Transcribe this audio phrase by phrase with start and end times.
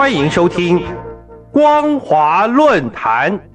[0.00, 0.82] 欢迎收听
[1.52, 3.49] 光华论坛。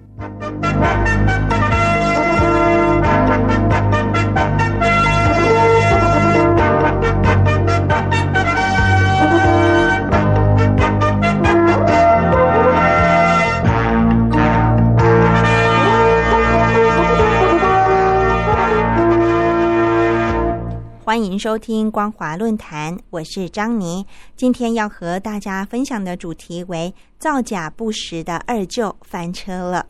[21.16, 24.06] 欢迎收听光华论坛，我是张妮。
[24.36, 29.86] 今天要和大家分享的主题为“造假不实的二舅翻车了”。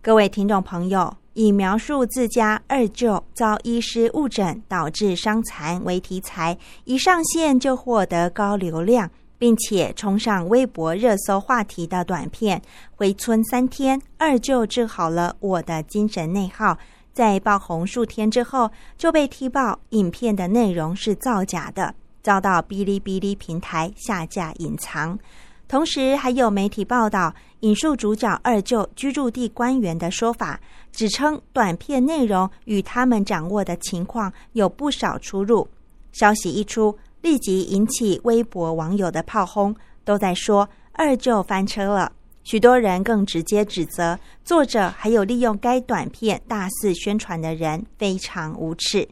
[0.00, 12.62] 各位听众朋友，以描述自家二舅遭医师误诊导致伤残为题材，一上线就获得高流量，并且冲上微博热搜话题的短片，
[12.96, 16.78] 回村三天，二舅治好了我的精神内耗。
[17.16, 25.18] 在爆红数天之后，就被踢爆影片的内容是造假的，遭到哔哩哔哩平台下架隐藏。
[25.66, 30.60] 同时，还有媒体报道引述主角二舅居住地官员的说法，
[30.92, 35.66] 指称短片内容与他们掌握的情况有不少出入。
[36.12, 42.12] 消息一出，立即引起微博网友的炮轰，都在说二舅翻车了。
[42.46, 49.08] 许多人更直接指责作者还有利用该短片大肆宣传的人非常无耻。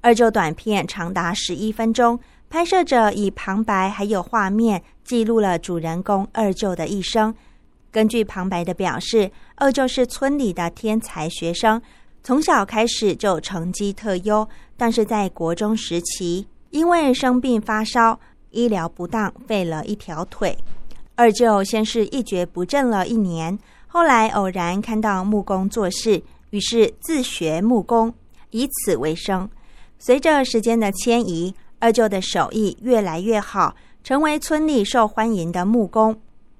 [0.00, 2.18] 二舅短片长达十一分钟，
[2.50, 7.32] 拍摄者以旁白还有画面记录了主人公二舅的一生。
[7.92, 11.80] 根据旁白的表示，二舅是村里的天才学生，
[12.24, 18.18] 从小开始就成绩特优，但是在国中时期因为生病发烧，
[18.50, 20.58] 医疗不当废了一条腿。
[21.18, 28.14] 二舅先是一蹶不振了一年，后来偶然看到木工做事，于是自学木工，
[28.50, 29.50] 以此为生。
[29.98, 33.74] 随着时间的迁移，二舅的手艺越来越好，
[34.04, 36.16] 成为村里受欢迎的木工。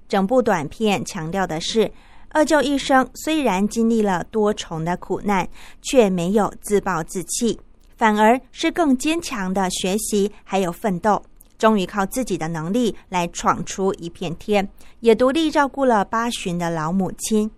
[0.09, 1.89] 整部短片强调的是，
[2.27, 5.47] 二舅一生虽然经历了多重的苦难，
[5.81, 7.57] 却没有自暴自弃，
[7.95, 11.23] 反而是更坚强的学习还有奋斗。
[11.59, 14.67] 终于靠自己的能力来闯出一片天，
[15.01, 17.51] 也独立照顾了八旬的老母亲。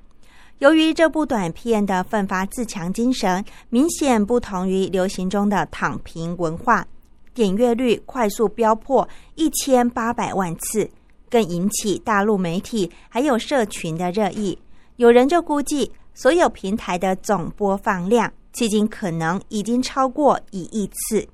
[0.58, 6.86] 由于这部短片的奋发自强精神明显不同于流行中的躺平文化，
[7.34, 10.90] 点阅率快速飙破一千八百万次，
[11.30, 14.58] 更引起大陆媒体还有社群的热议。
[14.98, 21.28] 有人就估计，所有平台的总播放量迄今可能已经超过一亿次，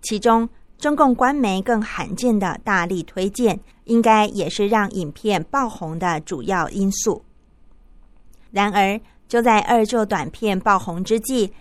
[0.00, 0.48] 其中。
[0.78, 7.24] 中共官媒更罕见的大力推荐，应该也是让影片爆红的主要因素。
[8.52, 11.52] 然而，就在二舅短片爆红之际，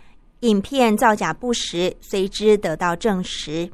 [0.42, 3.68] 影片造假不实随之得到证实。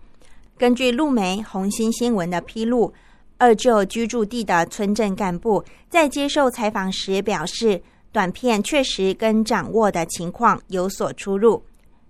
[0.58, 2.94] 根据路媒红星新闻的披露，
[3.38, 7.84] 二舅居住地的村镇干部在接受采访时表示，
[8.14, 11.62] 短片确实跟掌握的情况有所出入。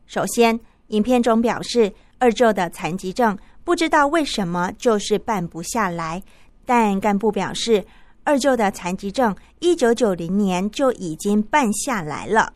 [0.06, 1.92] 首先，影片中表示。
[2.24, 6.24] 二舅的残疾证不知道为什么就是办不下来，
[6.66, 7.84] 但干部表示，
[8.24, 12.54] 二舅的残疾证一九九零年就已经办下来了。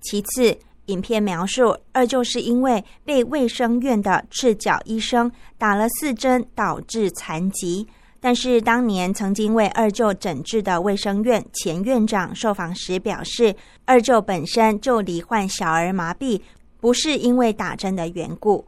[0.00, 0.56] 其次，
[0.86, 7.86] 影片描述二舅是因为被卫生院的赤脚医生打了四针导致残疾，
[8.20, 13.54] 但是当年曾经为二舅诊治的卫生院前院长受访时表示，
[13.84, 16.40] 二舅本身就罹患小儿麻痹，
[16.80, 18.64] 不是因为打针的缘故。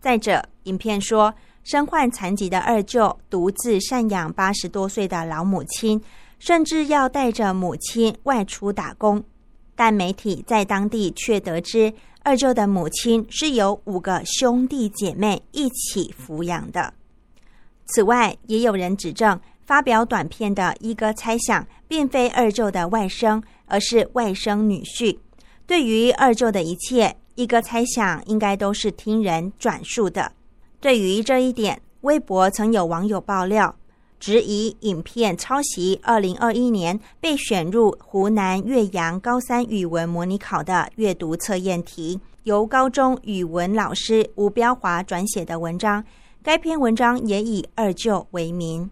[0.00, 6.00] 再者，影片说，身患残疾的二舅独自赡养八十多岁的老母亲，
[6.38, 9.22] 甚至要带着母亲外出打工。
[9.74, 11.92] 但媒体在当地却得知，
[12.22, 16.94] 二舅的母亲是由五个兄弟姐妹一起抚养的。
[17.86, 25.18] 此外，也有人指证，发表短片的一哥猜想，并非二舅的外甥，而是外甥女婿。
[25.66, 27.16] 对于二舅的一切。
[27.38, 30.32] 一个猜想应该都是听人转述的。
[30.80, 33.76] 对于这一点，微博曾有网友爆料，
[34.18, 46.04] 质疑影片抄袭二零二一年被选入湖南岳阳高三语文模拟考的阅读测验题，由高中语文老师吴彪华转写的文章。
[46.42, 48.90] 该篇文章也以二舅为名。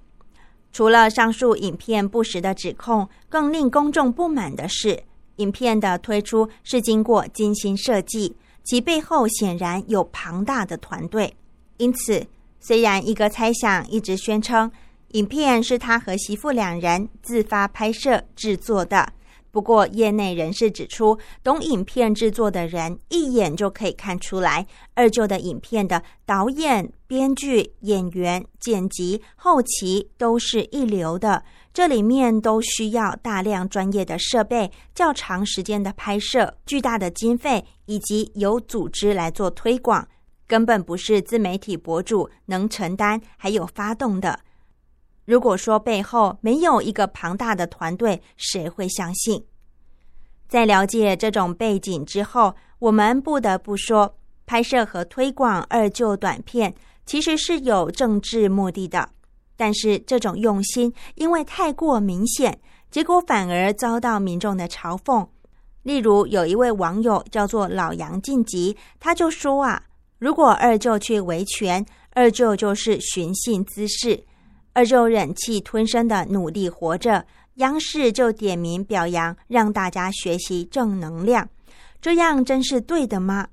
[0.71, 5.03] 除了上述影片不实的指控，更令公众不满的是。
[5.37, 11.35] 影片的推出是经过精心设计，其背后显然有庞大的团队。
[11.77, 12.27] 因此，
[12.61, 14.71] 虽然一个猜想一直宣称
[15.13, 19.13] 影片是他和媳妇两人自发拍摄制作的，
[19.57, 31.43] 不过，业内人士指出，懂影片制作的人一眼就可以看出来，二舅的影片的导演、编剧、演员、剪辑、后期都是一流的。
[31.73, 40.07] 这里面都需要大量专业的设备、较长时间的拍摄、巨大的经费以及有组织来做推广，
[40.47, 44.39] 根本不是自媒体博主能承担还有发动的。
[45.27, 49.45] 如果说背后没有一个庞大的团队，谁会相信？
[50.49, 56.73] 在了解这种背景之后，我们不得不说，拍摄和推广二舅短片
[57.05, 59.11] 其实是有政治目的的。
[59.57, 65.27] 但是这种用心因为太过明显，结果反而遭到民众的嘲讽。
[65.83, 69.83] 例如，有一位网友叫做老杨晋级，他就说啊
[70.21, 74.25] ：“如果二舅去维权，二舅就是寻衅滋事。”
[74.77, 77.25] 而就忍气吞声的努力活着，
[77.55, 81.49] 央视就点名表扬，让大家学习正能量，
[81.99, 83.49] 这样真是对的吗？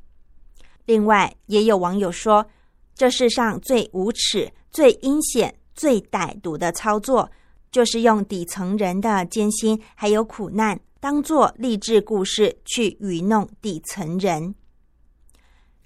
[0.84, 2.46] 另外，也有网友说，
[2.94, 7.31] 这世上最无耻、最阴险、最歹毒的操作，
[7.72, 14.54] 就是用底层人的艰辛还有苦难，当做励志故事去愚弄底层人。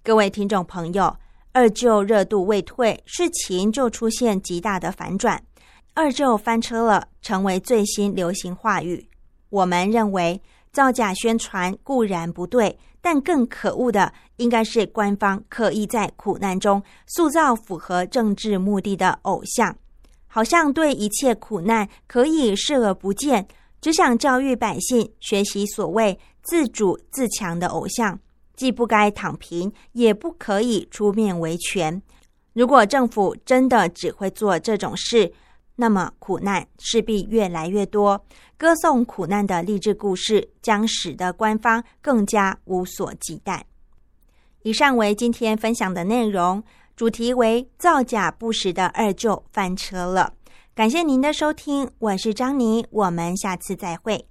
[0.03, 1.15] 各位听众朋友。
[1.57, 5.41] 二舅热度未退，事情就出现极大的反转。
[5.95, 9.09] 二舅翻车了，成为最新流行话语。
[9.49, 10.39] 我们认为
[10.71, 19.75] 造假宣传固然不对，但更可恶的应该是官方刻意在苦难中塑造符合政治目的的偶像，
[20.27, 23.47] 好像对一切苦难可以视而不见，
[23.81, 28.19] 只想教育百姓学习所谓自主自强的偶像。
[28.57, 32.01] 既不该躺平，也不可以出面维权。
[32.51, 35.31] 如果政府真的只会做这种事，
[35.75, 38.25] 那么苦难势必越来越多。
[38.57, 43.61] 歌颂苦难的励志故事，将使得官方更加无所忌惮。
[44.63, 46.63] 以上为今天分享的内容，
[46.95, 50.33] 主题为造假不实的二舅翻车了。
[50.73, 54.27] 感谢您的收听，我是张妮，我们下次再会。